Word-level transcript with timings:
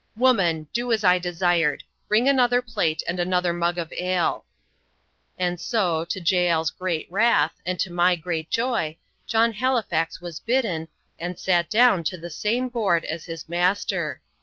"Woman, 0.15 0.65
do 0.73 0.91
as 0.91 1.03
I 1.03 1.19
desired. 1.19 1.83
Bring 2.07 2.27
another 2.27 2.59
plate, 2.63 3.03
and 3.07 3.19
another 3.19 3.53
mug 3.53 3.77
of 3.77 3.93
ale." 3.93 4.45
And 5.37 5.59
so, 5.59 6.05
to 6.05 6.19
Jael's 6.19 6.71
great 6.71 7.05
wrath, 7.11 7.53
and 7.67 7.79
to 7.81 7.91
my 7.93 8.15
great 8.15 8.49
joy, 8.49 8.97
John 9.27 9.53
Halifax 9.53 10.19
was 10.19 10.39
bidden, 10.39 10.87
and 11.19 11.37
sat 11.37 11.69
down 11.69 12.03
to 12.05 12.17
the 12.17 12.31
same 12.31 12.67
board 12.67 13.05
as 13.05 13.25
his 13.25 13.47
master. 13.47 14.21